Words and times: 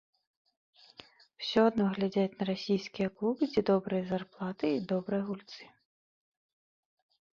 Усё 1.41 1.61
адно 1.71 1.85
глядзяць 1.97 2.37
на 2.39 2.43
расійскія 2.51 3.07
клубы, 3.19 3.43
дзе 3.51 3.61
добрыя 3.73 4.03
зарплаты 4.15 4.65
і 4.79 4.83
добрыя 4.93 5.23
гульцы. 5.29 5.63